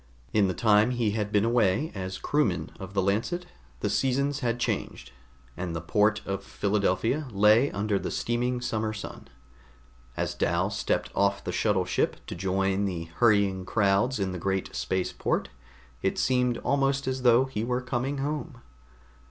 In 0.33 0.47
the 0.47 0.55
time 0.55 0.89
he 0.89 1.11
had 1.11 1.31
been 1.31 1.45
away 1.45 1.91
as 1.93 2.17
a 2.17 2.21
crewman 2.21 2.71
of 2.79 2.95
the 2.95 3.03
Lancet, 3.03 3.45
the 3.81 3.87
seasons 3.91 4.39
had 4.39 4.59
changed, 4.59 5.11
and 5.55 5.75
the 5.75 5.79
port 5.79 6.23
of 6.25 6.43
Philadelphia 6.43 7.27
lay 7.31 7.69
under 7.69 7.99
the 7.99 8.09
steaming 8.09 8.61
summer 8.61 8.93
sun. 8.93 9.27
As 10.17 10.33
Dal 10.33 10.71
stepped 10.71 11.11
off 11.13 11.43
the 11.43 11.51
shuttle 11.51 11.85
ship 11.85 12.17
to 12.25 12.33
join 12.33 12.85
the 12.85 13.09
hurrying 13.19 13.63
crowds 13.63 14.19
in 14.19 14.31
the 14.31 14.39
great 14.39 14.75
space 14.75 15.13
port, 15.13 15.49
it 16.01 16.17
seemed 16.17 16.57
almost 16.63 17.07
as 17.07 17.21
though 17.21 17.45
he 17.45 17.63
were 17.63 17.79
coming 17.79 18.17
home. 18.17 18.59